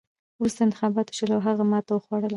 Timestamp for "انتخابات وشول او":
0.63-1.41